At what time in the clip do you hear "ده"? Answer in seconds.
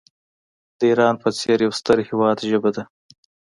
2.75-2.83